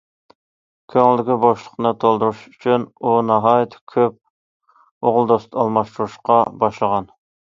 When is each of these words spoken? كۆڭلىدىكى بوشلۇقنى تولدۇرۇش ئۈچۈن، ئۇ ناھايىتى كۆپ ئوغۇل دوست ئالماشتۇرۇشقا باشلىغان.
كۆڭلىدىكى 0.91 1.33
بوشلۇقنى 1.41 1.89
تولدۇرۇش 2.03 2.39
ئۈچۈن، 2.51 2.85
ئۇ 3.03 3.11
ناھايىتى 3.27 3.81
كۆپ 3.93 4.15
ئوغۇل 5.11 5.29
دوست 5.33 5.59
ئالماشتۇرۇشقا 5.65 6.39
باشلىغان. 6.65 7.07